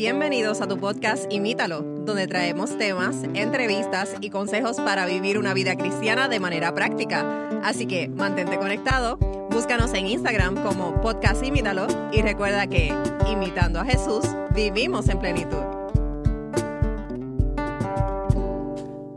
Bienvenidos 0.00 0.62
a 0.62 0.66
tu 0.66 0.78
podcast 0.78 1.30
Imítalo, 1.30 1.82
donde 1.82 2.26
traemos 2.26 2.78
temas, 2.78 3.16
entrevistas 3.34 4.14
y 4.22 4.30
consejos 4.30 4.78
para 4.78 5.04
vivir 5.04 5.36
una 5.36 5.52
vida 5.52 5.76
cristiana 5.76 6.26
de 6.26 6.40
manera 6.40 6.74
práctica. 6.74 7.50
Así 7.62 7.84
que 7.84 8.08
mantente 8.08 8.56
conectado, 8.56 9.18
búscanos 9.50 9.92
en 9.92 10.06
Instagram 10.06 10.62
como 10.62 10.98
podcast 11.02 11.44
Imítalo 11.44 11.86
y 12.12 12.22
recuerda 12.22 12.66
que, 12.66 12.94
imitando 13.30 13.78
a 13.78 13.84
Jesús, 13.84 14.24
vivimos 14.54 15.06
en 15.10 15.18
plenitud. 15.18 15.64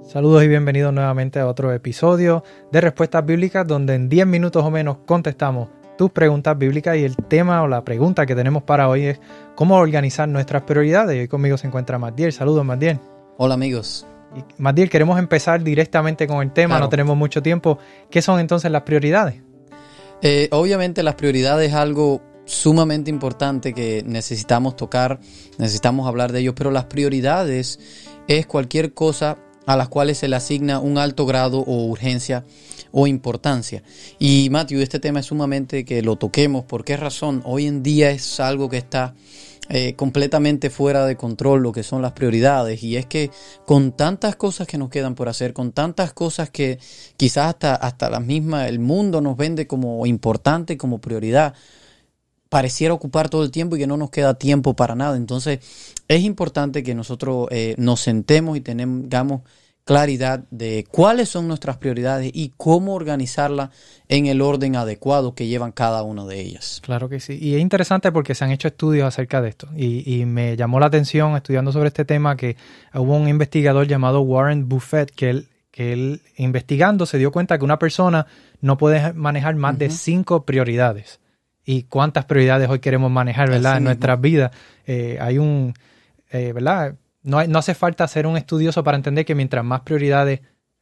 Saludos 0.06 0.44
y 0.44 0.50
bienvenidos 0.50 0.92
nuevamente 0.92 1.40
a 1.40 1.48
otro 1.48 1.72
episodio 1.72 2.44
de 2.74 2.82
Respuestas 2.82 3.26
Bíblicas 3.26 3.66
donde 3.66 3.96
en 3.96 4.10
10 4.10 4.28
minutos 4.28 4.66
o 4.66 4.70
menos 4.70 4.98
contestamos 5.06 5.70
tus 5.98 6.12
preguntas 6.12 6.58
bíblicas 6.58 6.98
y 6.98 7.04
el 7.04 7.16
tema 7.16 7.62
o 7.64 7.68
la 7.68 7.84
pregunta 7.84 8.26
que 8.26 8.36
tenemos 8.36 8.64
para 8.64 8.90
hoy 8.90 9.06
es 9.06 9.20
cómo 9.56 9.78
organizar 9.78 10.28
nuestras 10.28 10.64
prioridades. 10.64 11.16
Y 11.16 11.20
hoy 11.22 11.28
conmigo 11.28 11.58
se 11.58 11.68
encuentra 11.68 11.98
Matiel. 12.00 12.34
Saludos, 12.34 12.66
Matiel. 12.66 13.00
Hola, 13.38 13.56
amigos. 13.56 14.06
Matiel, 14.58 14.90
queremos 14.90 15.20
empezar 15.20 15.64
directamente 15.64 16.28
con 16.28 16.42
el 16.42 16.52
tema, 16.52 16.80
no 16.80 16.90
tenemos 16.90 17.16
mucho 17.16 17.42
tiempo. 17.42 17.78
¿Qué 18.10 18.22
son 18.22 18.40
entonces 18.40 18.72
las 18.72 18.82
prioridades? 18.82 19.42
Eh, 20.22 20.48
obviamente 20.52 21.04
las 21.04 21.16
prioridades 21.16 21.70
es 21.70 21.76
algo 21.76 22.22
sumamente 22.46 23.10
importante 23.10 23.74
que 23.74 24.04
necesitamos 24.06 24.76
tocar, 24.76 25.20
necesitamos 25.58 26.08
hablar 26.08 26.32
de 26.32 26.40
ello, 26.40 26.56
pero 26.56 26.72
las 26.72 26.86
prioridades 26.86 27.80
es 28.28 28.46
cualquier 28.46 28.94
cosa 28.94 29.38
a 29.66 29.78
las 29.78 29.90
cuales 29.90 30.18
se 30.18 30.28
le 30.28 30.36
asigna 30.36 30.80
un 30.80 30.98
alto 30.98 31.26
grado 31.26 31.60
o 31.60 31.86
urgencia 31.86 32.44
o 32.92 33.08
importancia. 33.08 33.84
Y 34.20 34.50
Matthew, 34.52 34.82
este 34.82 35.00
tema 35.00 35.20
es 35.20 35.28
sumamente 35.28 35.86
que 35.86 36.02
lo 36.02 36.16
toquemos. 36.16 36.66
¿Por 36.66 36.86
qué 36.86 36.98
razón? 36.98 37.42
Hoy 37.46 37.68
en 37.68 37.82
día 37.82 38.12
es 38.12 38.40
algo 38.40 38.70
que 38.70 38.78
está 38.78 39.16
eh, 39.70 39.94
completamente 39.96 40.70
fuera 40.70 41.06
de 41.06 41.16
control 41.16 41.64
lo 41.64 41.72
que 41.72 41.84
son 41.84 42.02
las 42.02 42.12
prioridades 42.12 42.84
y 42.84 42.98
es 42.98 43.06
que 43.06 43.32
con 43.66 43.94
tantas 43.94 44.36
cosas 44.36 44.68
que 44.68 44.78
nos 44.78 44.90
quedan 44.90 45.16
por 45.16 45.30
hacer, 45.30 45.54
con 45.54 45.72
tantas 45.72 46.12
cosas 46.12 46.50
que 46.50 46.80
quizás 47.16 47.48
hasta, 47.48 47.74
hasta 47.74 48.10
la 48.10 48.20
misma, 48.20 48.68
el 48.68 48.80
mundo 48.80 49.22
nos 49.22 49.38
vende 49.38 49.66
como 49.66 50.06
importante, 50.06 50.78
como 50.78 51.00
prioridad, 51.00 51.54
pareciera 52.54 52.94
ocupar 52.94 53.30
todo 53.30 53.44
el 53.44 53.50
tiempo 53.50 53.76
y 53.76 53.80
que 53.80 53.88
no 53.88 53.98
nos 53.98 54.12
queda 54.12 54.36
tiempo 54.36 54.76
para 54.76 54.94
nada. 54.94 55.18
Entonces 55.18 55.58
es 56.08 56.22
importante 56.22 56.84
que 56.84 56.94
nosotros 56.94 57.48
eh, 57.50 57.74
nos 57.80 58.00
sentemos 58.00 58.56
y 58.56 58.62
tengamos 58.62 59.42
claridad 59.86 60.44
de 60.52 60.86
cuáles 60.88 61.30
son 61.30 61.48
nuestras 61.48 61.78
prioridades 61.78 62.30
y 62.32 62.54
cómo 62.56 62.94
organizarla 62.94 63.72
en 64.08 64.28
el 64.28 64.40
orden 64.40 64.76
adecuado 64.76 65.34
que 65.34 65.48
llevan 65.48 65.72
cada 65.72 66.04
una 66.04 66.26
de 66.26 66.42
ellas. 66.42 66.80
Claro 66.84 67.10
que 67.10 67.20
sí. 67.20 67.40
Y 67.42 67.56
es 67.56 67.60
interesante 67.60 68.12
porque 68.12 68.36
se 68.36 68.46
han 68.46 68.52
hecho 68.52 68.68
estudios 68.68 69.08
acerca 69.08 69.42
de 69.42 69.50
esto. 69.50 69.70
Y, 69.76 70.24
me 70.28 70.56
llamó 70.56 70.80
la 70.80 70.86
atención 70.86 71.36
estudiando 71.36 71.72
sobre 71.72 71.88
este 71.88 72.06
tema 72.06 72.38
que 72.38 72.56
hubo 72.94 73.16
un 73.16 73.28
investigador 73.30 73.88
llamado 73.88 74.22
Warren 74.22 74.70
Buffett 74.70 75.10
que 75.10 75.32
él, 75.32 75.48
que 75.72 75.92
él 75.92 76.22
investigando 76.38 77.08
se 77.08 77.18
dio 77.18 77.32
cuenta 77.32 77.58
que 77.58 77.66
una 77.66 77.80
persona 77.80 78.28
no 78.62 78.78
puede 78.78 79.12
manejar 79.14 79.56
más 79.56 79.80
de 79.80 79.90
cinco 79.90 80.46
prioridades. 80.46 81.20
Y 81.66 81.84
cuántas 81.84 82.26
prioridades 82.26 82.70
hoy 82.70 82.80
queremos 82.80 83.10
manejar, 83.10 83.50
¿verdad? 83.50 83.78
en 83.78 83.86
nuestras 83.86 84.20
vidas. 84.20 84.52
Eh, 84.86 85.18
hay 85.22 85.38
un, 85.38 85.74
eh, 86.30 86.52
¿verdad? 86.54 86.96
no, 87.24 87.40
hace 87.40 87.74
falta 87.74 88.08
ser 88.08 88.28
un 88.28 88.38
estudioso 88.38 88.84
para 88.84 88.98
entender 88.98 89.26
que 89.26 89.36
mientras 89.36 89.64
más 89.64 89.82
prioridades 89.82 90.42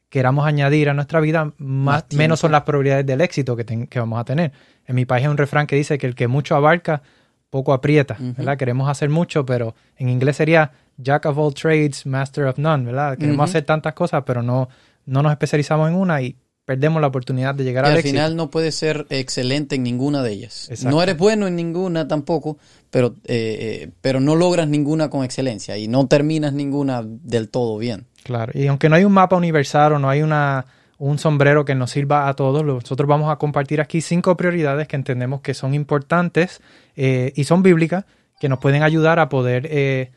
queramos 0.09 0.45
añadir 0.45 0.89
a 0.89 0.93
nuestra 0.93 1.19
vida, 1.21 1.53
más, 1.57 2.05
menos 2.13 2.39
son 2.39 2.51
las 2.51 2.63
probabilidades 2.63 3.05
del 3.05 3.21
éxito 3.21 3.55
que, 3.55 3.65
que, 3.65 3.99
vamos 3.99 4.19
a 4.19 4.25
tener. 4.25 4.51
En 4.85 4.95
mi 4.95 5.05
país 5.05 5.25
hay 5.25 5.31
un 5.31 5.37
refrán 5.37 5.67
que 5.67 5.75
dice 5.75 5.97
que 5.97 6.07
el 6.07 6.15
que 6.15 6.27
mucho 6.27 6.55
abarca, 6.55 7.01
poco 7.49 7.73
aprieta, 7.73 8.17
¿verdad? 8.19 8.57
Queremos 8.57 8.89
hacer 8.89 9.09
mucho, 9.09 9.45
pero 9.45 9.75
en 9.97 10.09
inglés 10.09 10.37
sería 10.37 10.71
Jack 10.97 11.25
of 11.25 11.37
all 11.37 11.53
trades, 11.53 12.05
master 12.05 12.45
of 12.45 12.57
none, 12.57 12.85
¿verdad? 12.85 13.17
Queremos 13.17 13.49
hacer 13.49 13.63
tantas 13.63 13.93
cosas, 13.93 14.23
pero 14.25 14.41
no, 14.41 14.69
no 15.05 15.21
nos 15.21 15.31
especializamos 15.31 15.89
en 15.89 15.95
una 15.95 16.21
y 16.21 16.35
perdemos 16.65 17.01
la 17.01 17.07
oportunidad 17.07 17.55
de 17.55 17.63
llegar 17.63 17.85
al, 17.85 17.93
al 17.93 18.01
final 18.01 18.35
no 18.35 18.49
puedes 18.49 18.75
ser 18.75 19.07
excelente 19.09 19.75
en 19.75 19.83
ninguna 19.83 20.23
de 20.23 20.31
ellas. 20.31 20.69
No 20.85 21.01
eres 21.01 21.17
bueno 21.17 21.47
en 21.47 21.55
ninguna 21.55 22.07
tampoco, 22.07 22.57
pero, 22.89 23.15
eh, 23.25 23.83
eh, 23.83 23.91
pero 24.01 24.19
no 24.19 24.35
logras 24.35 24.67
ninguna 24.67 25.09
con 25.09 25.23
excelencia 25.23 25.77
y 25.77 25.87
no 25.87 26.07
terminas 26.07 26.53
ninguna 26.53 27.03
del 27.03 27.49
todo 27.49 27.77
bien. 27.77 28.05
Claro, 28.23 28.51
y 28.55 28.67
aunque 28.67 28.89
no 28.89 28.95
hay 28.95 29.03
un 29.03 29.13
mapa 29.13 29.35
universal 29.35 29.93
o 29.93 29.99
no 29.99 30.09
hay 30.09 30.21
una, 30.21 30.67
un 30.97 31.17
sombrero 31.17 31.65
que 31.65 31.73
nos 31.73 31.91
sirva 31.91 32.29
a 32.29 32.35
todos, 32.35 32.63
nosotros 32.63 33.07
vamos 33.07 33.31
a 33.31 33.37
compartir 33.37 33.81
aquí 33.81 34.01
cinco 34.01 34.37
prioridades 34.37 34.87
que 34.87 34.95
entendemos 34.95 35.41
que 35.41 35.53
son 35.53 35.73
importantes 35.73 36.61
eh, 36.95 37.33
y 37.35 37.43
son 37.45 37.63
bíblicas, 37.63 38.05
que 38.39 38.49
nos 38.49 38.59
pueden 38.59 38.83
ayudar 38.83 39.19
a 39.19 39.29
poder 39.29 40.11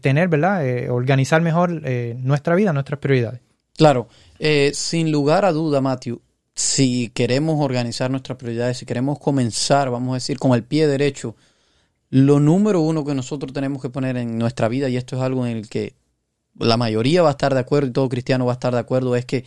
tener, 0.00 0.28
¿verdad? 0.28 0.88
organizar 0.90 1.42
mejor 1.42 1.70
nuestra 2.16 2.54
vida, 2.54 2.72
nuestras 2.72 2.98
prioridades. 3.00 3.40
Claro, 3.76 4.08
eh, 4.38 4.72
sin 4.74 5.12
lugar 5.12 5.44
a 5.44 5.52
duda, 5.52 5.80
Matthew, 5.80 6.20
si 6.54 7.10
queremos 7.10 7.62
organizar 7.62 8.10
nuestras 8.10 8.38
prioridades, 8.38 8.78
si 8.78 8.86
queremos 8.86 9.18
comenzar, 9.18 9.90
vamos 9.90 10.12
a 10.12 10.14
decir, 10.14 10.38
con 10.38 10.54
el 10.54 10.64
pie 10.64 10.86
derecho, 10.86 11.36
lo 12.08 12.40
número 12.40 12.80
uno 12.80 13.04
que 13.04 13.14
nosotros 13.14 13.52
tenemos 13.52 13.82
que 13.82 13.90
poner 13.90 14.16
en 14.16 14.38
nuestra 14.38 14.68
vida, 14.68 14.88
y 14.88 14.96
esto 14.96 15.16
es 15.16 15.22
algo 15.22 15.46
en 15.46 15.58
el 15.58 15.68
que 15.68 15.94
la 16.58 16.78
mayoría 16.78 17.20
va 17.22 17.28
a 17.28 17.32
estar 17.32 17.52
de 17.52 17.60
acuerdo 17.60 17.88
y 17.88 17.92
todo 17.92 18.08
cristiano 18.08 18.46
va 18.46 18.52
a 18.52 18.54
estar 18.54 18.72
de 18.72 18.80
acuerdo, 18.80 19.14
es 19.14 19.26
que 19.26 19.44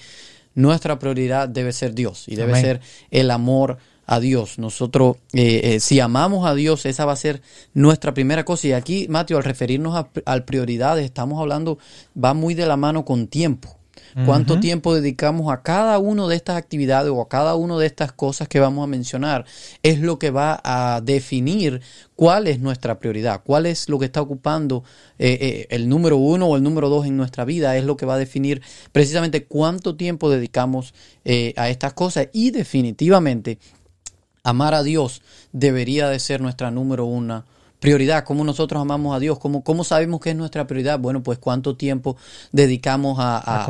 nuestra 0.53 0.99
prioridad 0.99 1.49
debe 1.49 1.73
ser 1.73 1.95
Dios 1.95 2.27
y 2.27 2.35
debe 2.35 2.59
ser 2.59 2.81
el 3.09 3.31
amor 3.31 3.77
a 4.05 4.19
Dios. 4.19 4.59
Nosotros, 4.59 5.17
eh, 5.33 5.61
eh, 5.63 5.79
si 5.79 5.99
amamos 5.99 6.45
a 6.45 6.53
Dios, 6.53 6.85
esa 6.85 7.05
va 7.05 7.13
a 7.13 7.15
ser 7.15 7.41
nuestra 7.73 8.13
primera 8.13 8.43
cosa. 8.43 8.67
Y 8.67 8.73
aquí, 8.73 9.07
Mateo, 9.09 9.37
al 9.37 9.43
referirnos 9.43 9.95
a, 9.95 10.09
a 10.25 10.39
prioridades, 10.41 11.05
estamos 11.05 11.39
hablando, 11.39 11.77
va 12.21 12.33
muy 12.33 12.55
de 12.55 12.65
la 12.65 12.75
mano 12.75 13.05
con 13.05 13.27
tiempo 13.27 13.78
cuánto 14.25 14.59
tiempo 14.59 14.93
dedicamos 14.93 15.51
a 15.51 15.61
cada 15.61 15.99
una 15.99 16.27
de 16.27 16.35
estas 16.35 16.57
actividades 16.57 17.11
o 17.11 17.21
a 17.21 17.29
cada 17.29 17.55
una 17.55 17.77
de 17.77 17.85
estas 17.85 18.11
cosas 18.11 18.47
que 18.47 18.59
vamos 18.59 18.83
a 18.83 18.87
mencionar, 18.87 19.45
es 19.83 19.99
lo 19.99 20.19
que 20.19 20.31
va 20.31 20.59
a 20.63 21.01
definir 21.01 21.81
cuál 22.15 22.47
es 22.47 22.59
nuestra 22.59 22.99
prioridad, 22.99 23.41
cuál 23.43 23.65
es 23.65 23.89
lo 23.89 23.99
que 23.99 24.05
está 24.05 24.21
ocupando 24.21 24.83
eh, 25.17 25.37
eh, 25.41 25.67
el 25.69 25.87
número 25.87 26.17
uno 26.17 26.47
o 26.47 26.55
el 26.55 26.63
número 26.63 26.89
dos 26.89 27.05
en 27.05 27.17
nuestra 27.17 27.45
vida, 27.45 27.77
es 27.77 27.83
lo 27.83 27.97
que 27.97 28.05
va 28.05 28.15
a 28.15 28.17
definir 28.17 28.61
precisamente 28.91 29.45
cuánto 29.45 29.95
tiempo 29.95 30.29
dedicamos 30.29 30.93
eh, 31.25 31.53
a 31.57 31.69
estas 31.69 31.93
cosas. 31.93 32.27
Y 32.33 32.51
definitivamente 32.51 33.59
amar 34.43 34.73
a 34.73 34.83
Dios 34.83 35.21
debería 35.51 36.09
de 36.09 36.19
ser 36.19 36.41
nuestra 36.41 36.71
número 36.71 37.05
uno 37.05 37.45
prioridad, 37.79 38.25
cómo 38.25 38.43
nosotros 38.43 38.81
amamos 38.81 39.15
a 39.15 39.19
Dios, 39.19 39.39
cómo, 39.39 39.63
cómo 39.63 39.83
sabemos 39.83 40.19
que 40.19 40.31
es 40.31 40.35
nuestra 40.35 40.67
prioridad. 40.67 40.99
Bueno, 40.99 41.23
pues 41.23 41.39
cuánto 41.39 41.75
tiempo 41.75 42.17
dedicamos 42.51 43.17
a, 43.19 43.65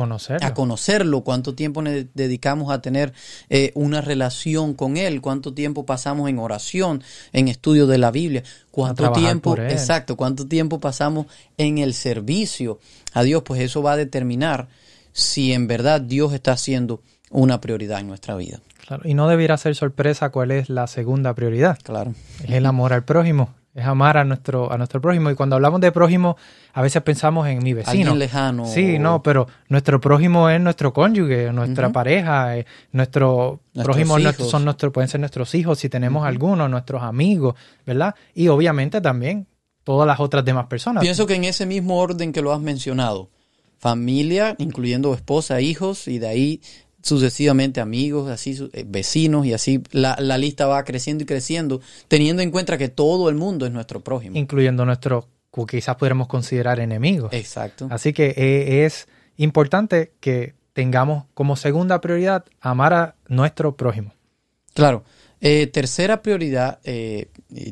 conocerlo. 0.54 1.22
cuánto 1.22 1.54
tiempo 1.54 1.82
dedicamos 1.82 2.72
a 2.72 2.80
tener 2.80 3.12
eh, 3.48 3.70
una 3.74 4.00
relación 4.00 4.74
con 4.74 4.96
Él, 4.96 5.20
cuánto 5.20 5.54
tiempo 5.54 5.86
pasamos 5.86 6.28
en 6.28 6.38
oración, 6.38 7.02
en 7.32 7.48
estudio 7.48 7.86
de 7.86 7.98
la 7.98 8.10
Biblia, 8.10 8.42
cuánto 8.70 9.12
tiempo, 9.12 9.56
exacto, 9.56 10.16
cuánto 10.16 10.46
tiempo 10.46 10.80
pasamos 10.80 11.26
en 11.56 11.78
el 11.78 11.94
servicio 11.94 12.80
a 13.12 13.22
Dios, 13.22 13.42
pues 13.44 13.60
eso 13.60 13.82
va 13.82 13.92
a 13.92 13.96
determinar 13.96 14.68
si 15.12 15.52
en 15.52 15.66
verdad 15.66 16.00
Dios 16.00 16.32
está 16.32 16.56
siendo 16.56 17.02
una 17.30 17.60
prioridad 17.60 18.00
en 18.00 18.08
nuestra 18.08 18.34
vida. 18.34 18.60
Claro, 18.86 19.08
y 19.08 19.14
no 19.14 19.28
debiera 19.28 19.56
ser 19.56 19.76
sorpresa 19.76 20.30
cuál 20.30 20.50
es 20.50 20.68
la 20.68 20.88
segunda 20.88 21.32
prioridad. 21.34 21.78
Claro. 21.84 22.14
Es 22.42 22.50
el 22.50 22.66
amor 22.66 22.92
al 22.92 23.04
prójimo 23.04 23.59
es 23.74 23.84
amar 23.84 24.16
a 24.16 24.24
nuestro, 24.24 24.72
a 24.72 24.76
nuestro 24.76 25.00
prójimo. 25.00 25.30
Y 25.30 25.34
cuando 25.34 25.56
hablamos 25.56 25.80
de 25.80 25.92
prójimo, 25.92 26.36
a 26.72 26.82
veces 26.82 27.02
pensamos 27.02 27.46
en 27.48 27.62
mi 27.62 27.72
vecino. 27.72 27.92
Alguien 27.92 28.18
lejano. 28.18 28.66
Sí, 28.66 28.98
no, 28.98 29.22
pero 29.22 29.46
nuestro 29.68 30.00
prójimo 30.00 30.48
es 30.50 30.60
nuestro 30.60 30.92
cónyuge, 30.92 31.52
nuestra 31.52 31.90
pareja, 31.90 32.56
eh, 32.56 32.66
nuestro 32.92 33.60
prójimo 33.82 34.18
son 34.32 34.64
nuestros, 34.64 34.92
pueden 34.92 35.08
ser 35.08 35.20
nuestros 35.20 35.54
hijos 35.54 35.78
si 35.78 35.88
tenemos 35.88 36.26
algunos, 36.26 36.68
nuestros 36.68 37.02
amigos, 37.02 37.54
¿verdad? 37.86 38.14
Y 38.34 38.48
obviamente 38.48 39.00
también 39.00 39.46
todas 39.84 40.06
las 40.06 40.20
otras 40.20 40.44
demás 40.44 40.66
personas. 40.66 41.02
Pienso 41.02 41.26
que 41.26 41.34
en 41.34 41.44
ese 41.44 41.66
mismo 41.66 41.98
orden 41.98 42.32
que 42.32 42.42
lo 42.42 42.52
has 42.52 42.60
mencionado, 42.60 43.30
familia, 43.78 44.56
incluyendo 44.58 45.14
esposa, 45.14 45.60
hijos, 45.60 46.06
y 46.08 46.18
de 46.18 46.28
ahí 46.28 46.60
sucesivamente 47.02 47.80
amigos, 47.80 48.30
así 48.30 48.68
eh, 48.72 48.84
vecinos 48.86 49.46
y 49.46 49.52
así 49.52 49.82
la, 49.90 50.16
lista 50.38 50.66
va 50.66 50.84
creciendo 50.84 51.24
y 51.24 51.26
creciendo, 51.26 51.80
teniendo 52.08 52.42
en 52.42 52.50
cuenta 52.50 52.78
que 52.78 52.88
todo 52.88 53.28
el 53.28 53.34
mundo 53.36 53.66
es 53.66 53.72
nuestro 53.72 54.00
prójimo. 54.00 54.36
Incluyendo 54.36 54.84
nuestros, 54.84 55.26
quizás 55.68 55.96
podremos 55.96 56.28
considerar 56.28 56.80
enemigos. 56.80 57.32
Exacto. 57.32 57.88
Así 57.90 58.12
que 58.12 58.34
eh, 58.36 58.84
es 58.84 59.08
importante 59.36 60.12
que 60.20 60.54
tengamos 60.72 61.24
como 61.34 61.56
segunda 61.56 62.00
prioridad 62.00 62.44
amar 62.60 62.92
a 62.94 63.14
nuestro 63.28 63.76
prójimo. 63.76 64.12
Claro. 64.74 65.04
Eh, 65.42 65.66
tercera 65.66 66.20
prioridad, 66.20 66.80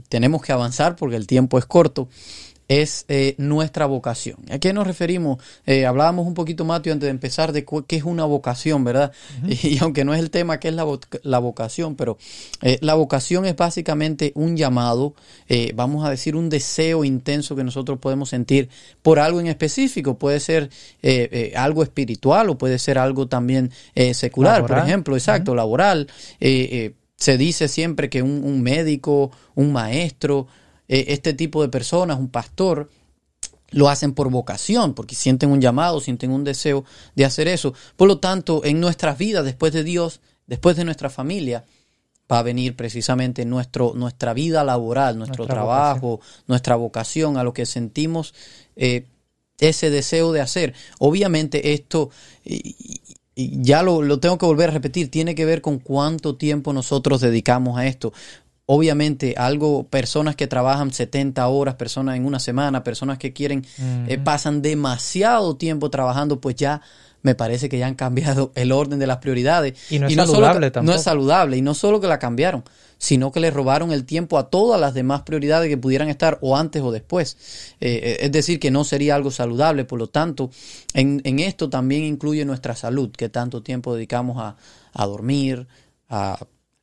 tenemos 0.08 0.40
que 0.40 0.52
avanzar 0.52 0.96
porque 0.96 1.16
el 1.16 1.26
tiempo 1.26 1.58
es 1.58 1.66
corto, 1.66 2.08
es 2.68 3.06
eh, 3.08 3.34
nuestra 3.38 3.86
vocación. 3.86 4.36
¿A 4.50 4.58
qué 4.58 4.74
nos 4.74 4.86
referimos? 4.86 5.42
Eh, 5.64 5.86
hablábamos 5.86 6.26
un 6.26 6.34
poquito, 6.34 6.66
Mateo, 6.66 6.92
antes 6.92 7.06
de 7.06 7.10
empezar, 7.10 7.52
de 7.52 7.64
qué 7.64 7.96
es 7.96 8.04
una 8.04 8.26
vocación, 8.26 8.84
¿verdad? 8.84 9.12
y, 9.48 9.78
aunque 9.78 10.04
no 10.04 10.12
es 10.12 10.20
el 10.20 10.30
tema 10.30 10.60
qué 10.60 10.68
es 10.68 10.74
la, 10.74 10.86
la 11.22 11.38
vocación, 11.38 11.96
pero 11.96 12.18
eh, 12.60 12.78
la 12.82 12.92
vocación 12.94 13.46
es 13.46 13.56
básicamente 13.56 14.32
un 14.34 14.56
llamado, 14.56 15.14
vamos 15.74 16.06
a 16.06 16.10
decir, 16.10 16.36
un 16.36 16.50
deseo 16.50 17.04
intenso 17.04 17.56
que 17.56 17.64
nosotros 17.64 17.98
podemos 17.98 18.28
sentir 18.28 18.68
por 19.00 19.18
algo 19.18 19.40
en 19.40 19.46
específico. 19.46 20.18
Puede 20.18 20.40
ser 20.40 20.68
algo 21.56 21.82
espiritual 21.82 22.50
o 22.50 22.58
puede 22.58 22.78
ser 22.78 22.98
algo 22.98 23.28
también 23.28 23.70
secular, 24.12 24.66
por 24.66 24.78
ejemplo, 24.78 25.16
exacto, 25.16 25.54
laboral. 25.54 26.08
se 26.38 27.38
dice 27.38 27.68
siempre 27.68 28.10
que 28.10 28.22
un, 28.22 28.44
un 28.44 28.62
médico, 28.62 29.30
un 29.54 29.72
maestro, 29.72 30.48
eh, 30.88 31.06
este 31.08 31.34
tipo 31.34 31.62
de 31.62 31.68
personas, 31.68 32.18
un 32.18 32.28
pastor, 32.28 32.90
lo 33.70 33.88
hacen 33.88 34.14
por 34.14 34.30
vocación, 34.30 34.94
porque 34.94 35.14
sienten 35.14 35.50
un 35.50 35.60
llamado, 35.60 36.00
sienten 36.00 36.30
un 36.30 36.44
deseo 36.44 36.84
de 37.14 37.24
hacer 37.24 37.48
eso. 37.48 37.74
Por 37.96 38.08
lo 38.08 38.18
tanto, 38.18 38.64
en 38.64 38.80
nuestras 38.80 39.18
vidas, 39.18 39.44
después 39.44 39.72
de 39.72 39.84
Dios, 39.84 40.20
después 40.46 40.76
de 40.76 40.84
nuestra 40.84 41.10
familia, 41.10 41.64
va 42.30 42.38
a 42.40 42.42
venir 42.42 42.76
precisamente 42.76 43.44
nuestro, 43.44 43.92
nuestra 43.94 44.34
vida 44.34 44.64
laboral, 44.64 45.16
nuestro 45.18 45.46
trabajo, 45.46 46.20
nuestra 46.46 46.76
vocación, 46.76 47.36
a 47.36 47.44
lo 47.44 47.52
que 47.52 47.66
sentimos 47.66 48.34
eh, 48.76 49.06
ese 49.58 49.90
deseo 49.90 50.32
de 50.32 50.40
hacer. 50.40 50.74
Obviamente 50.98 51.72
esto, 51.72 52.10
y, 52.44 53.00
ya 53.34 53.82
lo, 53.82 54.02
lo 54.02 54.18
tengo 54.18 54.36
que 54.36 54.46
volver 54.46 54.70
a 54.70 54.72
repetir, 54.72 55.10
tiene 55.10 55.34
que 55.34 55.44
ver 55.44 55.62
con 55.62 55.78
cuánto 55.78 56.36
tiempo 56.36 56.72
nosotros 56.72 57.20
dedicamos 57.20 57.78
a 57.78 57.86
esto 57.86 58.12
obviamente 58.70 59.34
algo, 59.38 59.86
personas 59.88 60.36
que 60.36 60.46
trabajan 60.46 60.92
70 60.92 61.48
horas, 61.48 61.76
personas 61.76 62.16
en 62.16 62.26
una 62.26 62.38
semana, 62.38 62.84
personas 62.84 63.16
que 63.16 63.32
quieren, 63.32 63.64
eh, 64.06 64.18
pasan 64.18 64.60
demasiado 64.60 65.56
tiempo 65.56 65.88
trabajando, 65.88 66.38
pues 66.38 66.54
ya 66.56 66.82
me 67.22 67.34
parece 67.34 67.70
que 67.70 67.78
ya 67.78 67.86
han 67.86 67.94
cambiado 67.94 68.52
el 68.56 68.72
orden 68.72 68.98
de 68.98 69.06
las 69.06 69.18
prioridades. 69.18 69.74
Y 69.90 69.98
no 69.98 70.06
es 70.06 70.14
saludable 70.14 70.70
tampoco. 70.70 70.92
No 70.92 70.98
es 70.98 71.02
saludable. 71.02 71.56
Y 71.56 71.62
no 71.62 71.72
solo 71.72 71.98
que 71.98 72.08
la 72.08 72.18
cambiaron, 72.18 72.62
sino 72.98 73.32
que 73.32 73.40
le 73.40 73.50
robaron 73.50 73.90
el 73.90 74.04
tiempo 74.04 74.36
a 74.36 74.50
todas 74.50 74.78
las 74.78 74.92
demás 74.92 75.22
prioridades 75.22 75.70
que 75.70 75.78
pudieran 75.78 76.10
estar 76.10 76.36
o 76.42 76.54
antes 76.54 76.82
o 76.82 76.92
después. 76.92 77.38
Eh, 77.80 78.00
eh, 78.02 78.16
es 78.20 78.32
decir, 78.32 78.60
que 78.60 78.70
no 78.70 78.84
sería 78.84 79.14
algo 79.14 79.30
saludable. 79.30 79.86
Por 79.86 79.98
lo 79.98 80.08
tanto, 80.08 80.50
en, 80.92 81.22
en, 81.24 81.38
esto 81.38 81.70
también 81.70 82.04
incluye 82.04 82.44
nuestra 82.44 82.76
salud, 82.76 83.10
que 83.12 83.30
tanto 83.30 83.62
tiempo 83.62 83.94
dedicamos 83.94 84.36
a, 84.38 84.56
a 84.92 85.06
dormir, 85.06 85.66
a 86.10 86.38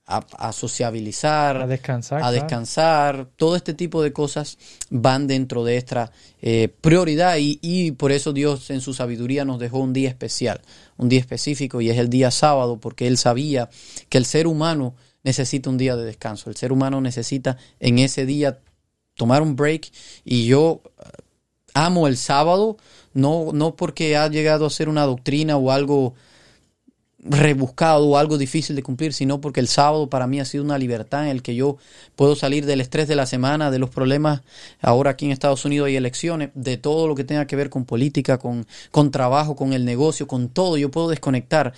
a, 0.07 0.53
sociabilizar, 0.53 1.57
a 1.57 1.67
descansar, 1.67 2.23
a 2.23 2.31
descansar. 2.31 3.27
Todo 3.35 3.55
este 3.55 3.73
tipo 3.73 4.03
de 4.03 4.13
cosas 4.13 4.57
van 4.89 5.25
dentro 5.27 5.63
de 5.63 5.77
esta 5.77 6.11
eh, 6.41 6.69
prioridad 6.81 7.37
y, 7.37 7.59
y, 7.61 7.91
por 7.91 8.11
eso 8.11 8.31
Dios 8.31 8.69
en 8.69 8.81
su 8.81 8.93
sabiduría 8.93 9.45
nos 9.45 9.59
dejó 9.59 9.79
un 9.79 9.93
día 9.93 10.09
especial, 10.09 10.61
un 10.97 11.09
día 11.09 11.19
específico 11.19 11.81
y 11.81 11.89
es 11.89 11.97
el 11.97 12.09
día 12.09 12.29
sábado 12.29 12.79
porque 12.79 13.07
Él 13.07 13.17
sabía 13.17 13.69
que 14.09 14.19
el 14.19 14.25
ser 14.25 14.45
humano 14.45 14.95
necesita 15.23 15.71
un 15.71 15.77
día 15.77 15.95
de 15.95 16.05
descanso. 16.05 16.49
El 16.49 16.55
ser 16.55 16.71
humano 16.71 17.01
necesita 17.01 17.57
en 17.79 17.97
ese 17.97 18.27
día 18.27 18.59
tomar 19.15 19.41
un 19.41 19.55
break 19.55 19.91
y 20.23 20.45
yo 20.45 20.81
eh, 20.99 21.09
amo 21.73 22.07
el 22.07 22.17
sábado, 22.17 22.77
no, 23.13 23.51
no 23.53 23.75
porque 23.75 24.17
ha 24.17 24.27
llegado 24.27 24.67
a 24.67 24.69
ser 24.69 24.87
una 24.87 25.03
doctrina 25.05 25.57
o 25.57 25.71
algo 25.71 26.13
rebuscado 27.25 28.05
o 28.05 28.17
algo 28.17 28.37
difícil 28.37 28.75
de 28.75 28.83
cumplir, 28.83 29.11
sino 29.11 29.41
porque 29.41 29.59
el 29.59 29.67
sábado 29.67 30.09
para 30.09 30.27
mí 30.27 30.39
ha 30.39 30.45
sido 30.45 30.63
una 30.63 30.77
libertad 30.77 31.23
en 31.23 31.29
el 31.29 31.41
que 31.41 31.55
yo 31.55 31.77
puedo 32.15 32.35
salir 32.35 32.65
del 32.65 32.81
estrés 32.81 33.07
de 33.07 33.15
la 33.15 33.25
semana, 33.25 33.71
de 33.71 33.79
los 33.79 33.89
problemas. 33.89 34.41
Ahora 34.79 35.11
aquí 35.11 35.25
en 35.25 35.31
Estados 35.31 35.65
Unidos 35.65 35.87
hay 35.87 35.95
elecciones, 35.95 36.51
de 36.53 36.77
todo 36.77 37.07
lo 37.07 37.15
que 37.15 37.23
tenga 37.23 37.47
que 37.47 37.55
ver 37.55 37.69
con 37.69 37.85
política, 37.85 38.37
con, 38.37 38.67
con 38.91 39.11
trabajo, 39.11 39.55
con 39.55 39.73
el 39.73 39.85
negocio, 39.85 40.27
con 40.27 40.49
todo. 40.49 40.77
Yo 40.77 40.91
puedo 40.91 41.09
desconectar 41.09 41.73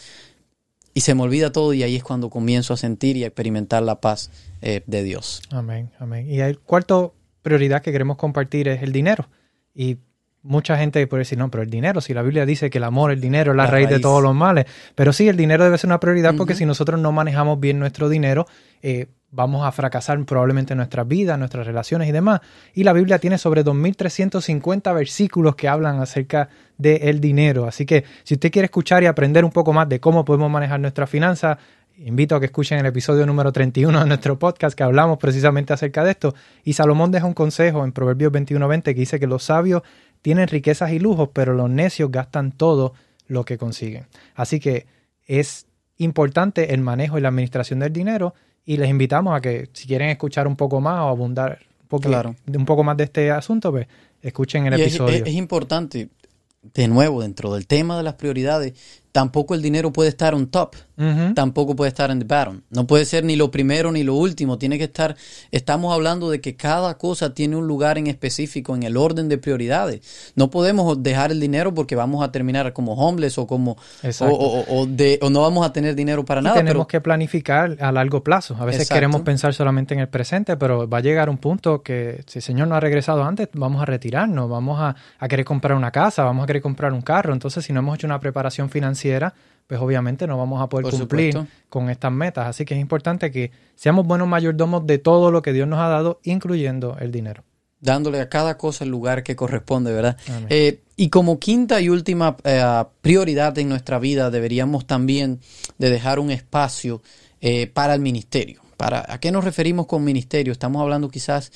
y 0.93 1.01
se 1.01 1.15
me 1.15 1.21
olvida 1.21 1.51
todo 1.51 1.73
y 1.73 1.83
ahí 1.83 1.95
es 1.95 2.03
cuando 2.03 2.29
comienzo 2.29 2.73
a 2.73 2.77
sentir 2.77 3.17
y 3.17 3.23
a 3.23 3.27
experimentar 3.27 3.83
la 3.83 4.01
paz 4.01 4.31
eh, 4.61 4.83
de 4.85 5.03
Dios. 5.03 5.41
Amén, 5.51 5.91
amén. 5.99 6.29
Y 6.29 6.39
el 6.39 6.59
cuarto 6.59 7.13
prioridad 7.41 7.81
que 7.81 7.91
queremos 7.91 8.17
compartir 8.17 8.67
es 8.67 8.83
el 8.83 8.91
dinero. 8.91 9.29
Y 9.73 9.99
mucha 10.47 10.77
gente 10.77 11.05
puede 11.07 11.21
decir, 11.21 11.37
no, 11.37 11.51
pero 11.51 11.63
el 11.63 11.69
dinero, 11.69 12.01
si 12.01 12.13
la 12.13 12.21
Biblia 12.21 12.45
dice 12.45 12.69
que 12.69 12.77
el 12.77 12.85
amor, 12.85 13.11
el 13.11 13.21
dinero 13.21 13.51
es 13.51 13.57
la, 13.57 13.67
raíz, 13.67 13.89
de 13.89 13.99
todos 13.99 14.23
los 14.23 14.33
males, 14.33 14.65
pero 14.95 15.13
sí, 15.13 15.27
el 15.27 15.37
dinero 15.37 15.63
debe 15.63 15.77
ser 15.77 15.89
una 15.89 15.99
prioridad 15.99 16.35
porque 16.35 16.55
si 16.55 16.65
nosotros 16.65 16.99
no 16.99 17.11
manejamos 17.11 17.59
bien 17.59 17.79
nuestro 17.79 18.09
dinero, 18.09 18.47
eh, 18.81 19.07
vamos 19.29 19.65
a 19.65 19.71
fracasar 19.71 20.23
probablemente 20.25 20.73
en 20.73 20.77
nuestras 20.77 21.07
vidas, 21.07 21.37
nuestras 21.37 21.67
relaciones 21.67 22.07
y 22.07 22.11
demás. 22.11 22.41
Y 22.73 22.83
la 22.83 22.93
Biblia 22.93 23.19
tiene 23.19 23.37
sobre 23.37 23.63
2.350 23.63 24.95
versículos 24.95 25.55
que 25.55 25.67
hablan 25.67 25.99
acerca 25.99 26.49
del 26.77 27.19
dinero. 27.19 27.67
Así 27.67 27.85
que 27.85 28.05
si 28.23 28.35
usted 28.35 28.51
quiere 28.51 28.65
escuchar 28.65 29.03
y 29.03 29.07
aprender 29.07 29.43
un 29.43 29.51
poco 29.51 29.73
más 29.73 29.89
de 29.89 29.99
cómo 29.99 30.23
podemos 30.23 30.49
manejar 30.49 30.79
nuestra 30.79 31.07
finanza, 31.07 31.57
invito 31.97 32.35
a 32.35 32.39
que 32.39 32.45
escuchen 32.45 32.79
el 32.79 32.85
episodio 32.85 33.25
número 33.25 33.51
31 33.51 33.99
de 33.99 34.05
nuestro 34.05 34.37
podcast 34.37 34.77
que 34.77 34.83
hablamos 34.83 35.17
precisamente 35.17 35.73
acerca 35.73 36.03
de 36.03 36.11
esto. 36.11 36.35
Y 36.63 36.73
Salomón 36.73 37.11
deja 37.11 37.25
un 37.25 37.33
consejo 37.33 37.83
en 37.83 37.91
Proverbios 37.91 38.31
21:20 38.31 38.83
que 38.83 38.99
dice 38.99 39.19
que 39.19 39.27
los 39.27 39.43
sabios 39.43 39.81
tienen 40.21 40.47
riquezas 40.47 40.91
y 40.91 40.99
lujos, 40.99 41.29
pero 41.33 41.53
los 41.53 41.69
necios 41.69 42.11
gastan 42.11 42.51
todo 42.51 42.93
lo 43.27 43.45
que 43.45 43.57
consiguen. 43.57 44.07
Así 44.35 44.59
que 44.59 44.85
es 45.25 45.67
importante 45.97 46.73
el 46.73 46.81
manejo 46.81 47.17
y 47.17 47.21
la 47.21 47.29
administración 47.29 47.79
del 47.79 47.93
dinero 47.93 48.33
y 48.65 48.77
les 48.77 48.89
invitamos 48.89 49.35
a 49.35 49.41
que 49.41 49.69
si 49.73 49.87
quieren 49.87 50.09
escuchar 50.09 50.47
un 50.47 50.55
poco 50.55 50.81
más 50.81 51.01
o 51.01 51.07
abundar 51.07 51.59
un 51.81 51.87
poco, 51.87 52.09
un 52.53 52.65
poco 52.65 52.83
más 52.83 52.97
de 52.97 53.05
este 53.05 53.31
asunto, 53.31 53.71
pues 53.71 53.87
escuchen 54.21 54.67
el 54.67 54.73
episodio. 54.73 55.23
es 55.25 55.33
importante, 55.33 56.09
de 56.61 56.87
nuevo, 56.87 57.21
dentro 57.21 57.53
del 57.53 57.65
tema 57.65 57.97
de 57.97 58.03
las 58.03 58.15
prioridades, 58.15 58.73
tampoco 59.17 59.55
el 59.55 59.63
dinero 59.63 59.91
puede 59.91 60.09
estar 60.09 60.35
on 60.35 60.45
top, 60.45 60.75
tampoco 61.33 61.75
puede 61.75 61.89
estar 61.89 62.11
en 62.11 62.19
the 62.19 62.25
bottom. 62.25 62.61
No 62.69 62.85
puede 62.85 63.03
ser 63.03 63.23
ni 63.23 63.35
lo 63.35 63.49
primero 63.49 63.91
ni 63.91 64.03
lo 64.03 64.13
último, 64.13 64.59
tiene 64.59 64.77
que 64.77 64.83
estar, 64.83 65.15
estamos 65.49 65.91
hablando 65.91 66.29
de 66.29 66.39
que 66.39 66.55
cada 66.55 66.99
cosa 66.99 67.33
tiene 67.33 67.55
un 67.55 67.65
lugar 67.65 67.97
en 67.97 68.05
específico 68.05 68.75
en 68.75 68.83
el 68.83 68.95
orden 68.95 69.27
de 69.27 69.39
prioridades. 69.39 70.31
No 70.35 70.51
podemos 70.51 71.01
dejar 71.01 71.31
el 71.31 71.39
dinero 71.39 71.73
porque 71.73 71.95
vamos 71.95 72.23
a 72.23 72.31
terminar 72.31 72.73
como 72.73 72.93
homeless 72.93 73.39
o 73.39 73.47
como 73.47 73.77
o, 74.19 74.85
de, 74.87 75.17
o, 75.23 75.31
no 75.31 75.41
vamos 75.41 75.65
a 75.65 75.73
tener 75.73 75.95
dinero 75.95 76.23
para 76.23 76.43
nada. 76.43 76.57
Tenemos 76.57 76.85
que 76.85 77.01
planificar 77.01 77.75
a 77.79 77.91
largo 77.91 78.23
plazo. 78.23 78.55
A 78.59 78.65
veces 78.65 78.87
queremos 78.87 79.21
pensar 79.21 79.51
solamente 79.55 79.95
en 79.95 79.99
el 79.99 80.09
presente, 80.09 80.57
pero 80.57 80.87
va 80.87 80.99
a 80.99 81.01
llegar 81.01 81.27
un 81.27 81.39
punto 81.39 81.81
que 81.81 82.23
si 82.27 82.37
el 82.37 82.43
Señor 82.43 82.67
no 82.67 82.75
ha 82.75 82.79
regresado 82.79 83.23
antes, 83.23 83.49
vamos 83.53 83.81
a 83.81 83.85
retirarnos, 83.85 84.47
vamos 84.47 84.79
a, 84.79 84.95
a 85.17 85.27
querer 85.27 85.43
comprar 85.43 85.75
una 85.75 85.89
casa, 85.89 86.23
vamos 86.23 86.43
a 86.43 86.45
querer 86.45 86.61
comprar 86.61 86.93
un 86.93 87.01
carro. 87.01 87.33
Entonces, 87.33 87.65
si 87.65 87.73
no 87.73 87.79
hemos 87.79 87.95
hecho 87.95 88.05
una 88.05 88.19
preparación 88.19 88.69
financiera, 88.69 89.06
pues 89.67 89.81
obviamente 89.81 90.25
no 90.27 90.37
vamos 90.37 90.61
a 90.61 90.67
poder 90.67 90.89
cumplir 90.89 91.37
con 91.69 91.89
estas 91.89 92.11
metas. 92.11 92.47
Así 92.47 92.65
que 92.65 92.73
es 92.73 92.79
importante 92.79 93.31
que 93.31 93.51
seamos 93.75 94.07
buenos 94.07 94.27
mayordomos 94.27 94.87
de 94.87 94.97
todo 94.97 95.29
lo 95.29 95.41
que 95.41 95.53
Dios 95.53 95.67
nos 95.67 95.79
ha 95.79 95.89
dado, 95.89 96.19
incluyendo 96.23 96.97
el 96.99 97.11
dinero. 97.11 97.43
Dándole 97.79 98.21
a 98.21 98.29
cada 98.29 98.57
cosa 98.57 98.85
el 98.85 98.89
lugar 98.89 99.21
que 99.23 99.35
corresponde, 99.35 99.93
¿verdad? 99.93 100.17
Eh, 100.49 100.81
y 100.95 101.09
como 101.09 101.37
quinta 101.37 101.79
y 101.79 101.89
última 101.89 102.37
eh, 102.43 102.83
prioridad 103.01 103.55
en 103.59 103.69
nuestra 103.69 103.99
vida, 103.99 104.31
deberíamos 104.31 104.87
también 104.87 105.41
de 105.77 105.91
dejar 105.91 106.19
un 106.19 106.31
espacio 106.31 107.03
eh, 107.39 107.67
para 107.67 107.93
el 107.93 108.01
ministerio. 108.01 108.61
Para, 108.77 109.05
¿A 109.11 109.19
qué 109.19 109.31
nos 109.31 109.43
referimos 109.43 109.85
con 109.85 110.03
ministerio? 110.03 110.53
Estamos 110.53 110.81
hablando 110.81 111.09
quizás, 111.09 111.51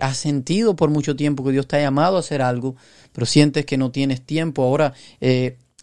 has 0.00 0.16
sentido 0.16 0.76
por 0.76 0.88
mucho 0.88 1.14
tiempo 1.14 1.44
que 1.44 1.52
Dios 1.52 1.68
te 1.68 1.76
ha 1.76 1.80
llamado 1.80 2.16
a 2.16 2.20
hacer 2.20 2.40
algo, 2.40 2.74
pero 3.12 3.26
sientes 3.26 3.66
que 3.66 3.76
no 3.76 3.90
tienes 3.90 4.22
tiempo. 4.22 4.62
Ahora, 4.62 4.94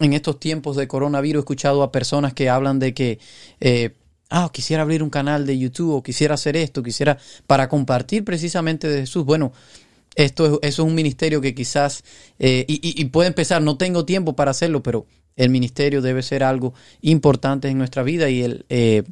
en 0.00 0.12
estos 0.12 0.40
tiempos 0.40 0.76
de 0.76 0.88
coronavirus 0.88 1.40
he 1.40 1.42
escuchado 1.42 1.82
a 1.82 1.92
personas 1.92 2.32
que 2.34 2.48
hablan 2.48 2.78
de 2.78 2.94
que, 2.94 3.18
eh, 3.60 3.94
ah, 4.30 4.50
quisiera 4.52 4.82
abrir 4.82 5.02
un 5.02 5.10
canal 5.10 5.46
de 5.46 5.58
YouTube 5.58 5.94
o 5.94 6.02
quisiera 6.02 6.34
hacer 6.34 6.56
esto, 6.56 6.82
quisiera 6.82 7.18
para 7.46 7.68
compartir 7.68 8.24
precisamente 8.24 8.88
de 8.88 9.00
Jesús. 9.00 9.24
Bueno, 9.24 9.52
esto 10.14 10.46
es, 10.46 10.52
eso 10.52 10.82
es 10.82 10.88
un 10.88 10.94
ministerio 10.94 11.40
que 11.40 11.54
quizás, 11.54 12.04
eh, 12.38 12.64
y, 12.68 13.04
puede 13.06 13.28
empezar, 13.28 13.62
no 13.62 13.76
tengo 13.76 14.04
tiempo 14.04 14.34
para 14.34 14.50
hacerlo, 14.50 14.82
pero 14.82 15.06
el 15.36 15.50
ministerio 15.50 16.02
debe 16.02 16.22
ser 16.22 16.42
algo 16.42 16.74
importante 17.00 17.68
en 17.68 17.78
nuestra 17.78 18.02
vida 18.02 18.28
y 18.28 18.42
él 18.42 18.66
eh, 18.68 19.04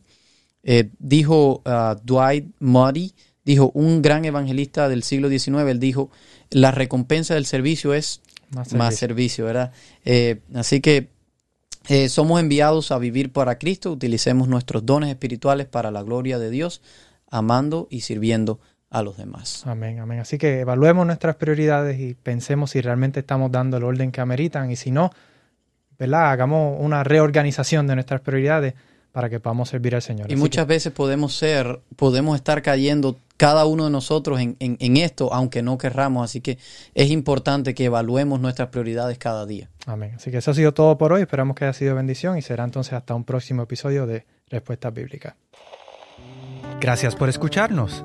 dijo 0.99 1.63
uh, 1.65 1.95
Dwight 2.05 2.55
Moody, 2.59 3.15
dijo 3.45 3.71
un 3.75 4.03
gran 4.03 4.25
evangelista 4.25 4.89
del 4.89 5.03
siglo 5.03 5.29
XIX, 5.29 5.69
él 5.69 5.81
dijo, 5.81 6.11
la 6.51 6.71
recompensa 6.71 7.35
del 7.35 7.47
servicio 7.47 7.95
es 7.95 8.21
más 8.73 8.97
servicio, 8.97 9.45
¿verdad? 9.45 9.73
Eh, 10.05 10.41
así 10.55 10.81
que 10.81 11.09
eh, 11.89 12.09
somos 12.09 12.41
enviados 12.41 12.93
a 12.93 12.99
vivir 12.99 13.33
para 13.33 13.59
Cristo, 13.59 13.93
utilicemos 13.93 14.49
nuestros 14.49 14.85
dones 14.85 15.11
espirituales 15.11 15.67
para 15.67 15.91
la 15.91 16.03
gloria 16.03 16.39
de 16.39 16.51
Dios, 16.51 16.83
amando 17.31 17.87
y 17.91 18.03
sirviendo 18.03 18.61
a 18.91 19.03
los 19.03 19.17
demás. 19.17 19.67
Amén, 19.67 20.01
amén. 20.01 20.19
Así 20.19 20.37
que 20.37 20.61
evaluemos 20.61 21.07
nuestras 21.07 21.37
prioridades 21.37 22.01
y 22.01 22.15
pensemos 22.15 22.73
si 22.73 22.81
realmente 22.81 23.21
estamos 23.21 23.53
dando 23.53 23.77
el 23.77 23.85
orden 23.85 24.11
que 24.11 24.21
ameritan 24.21 24.71
y 24.71 24.77
si 24.77 24.91
no, 24.91 25.11
¿verdad? 25.99 26.33
Hagamos 26.33 26.77
una 26.81 27.05
reorganización 27.05 27.87
de 27.87 27.95
nuestras 27.95 28.21
prioridades 28.21 28.75
para 29.13 29.29
que 29.29 29.41
podamos 29.41 29.69
servir 29.69 29.95
al 29.95 30.03
Señor. 30.03 30.31
Y 30.31 30.35
Así 30.35 30.41
muchas 30.41 30.67
veces 30.67 30.93
podemos 30.93 31.35
ser, 31.37 31.81
podemos 31.97 32.37
estar 32.37 32.63
cayendo 32.63 33.17
cada 33.37 33.65
uno 33.65 33.85
de 33.87 33.91
nosotros 33.91 34.39
en, 34.41 34.57
en- 34.61 34.77
en 34.81 34.97
esto, 34.99 35.33
aunque 35.33 35.63
no 35.63 35.79
querramos. 35.79 36.25
Así 36.25 36.41
que 36.41 36.59
es 36.95 37.11
importante 37.11 37.75
que 37.75 37.87
evaluemos 37.87 38.39
nuestras 38.41 38.69
prioridades 38.69 39.19
cada 39.19 39.47
día. 39.47 39.69
amén. 39.87 40.13
Así 40.17 40.31
que 40.31 40.37
eso 40.39 40.51
ha 40.51 40.55
sido 40.55 40.73
todo 40.75 40.97
por 40.99 41.13
hoy. 41.13 41.23
Esperamos 41.23 41.57
que 41.57 41.65
haya 41.65 41.73
sido 41.73 41.95
bendición 41.95 42.37
y 42.39 42.43
será 42.43 42.65
entonces 42.65 42.93
hasta 42.93 43.15
un 43.15 43.25
próximo 43.25 43.63
episodio 43.63 44.07
de 44.07 44.27
Respuestas 44.49 44.93
Bíblicas. 44.93 45.35
Gracias 46.81 47.15
por 47.17 47.29
escucharnos. 47.29 48.05